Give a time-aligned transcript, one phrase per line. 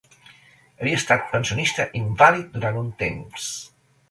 [0.79, 3.53] Havia estat pensionista invàlid durant un temps.